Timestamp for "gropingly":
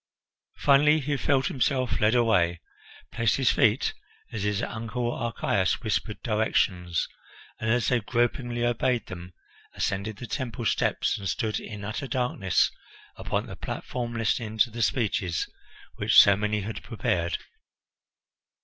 7.99-8.65